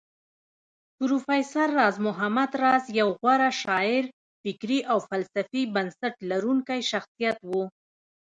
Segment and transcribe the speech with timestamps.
[0.97, 4.03] پروفېسر راز محمد راز يو غوره شاعر
[4.43, 7.51] فکري او فلسفي بنسټ لرونکی شخصيت و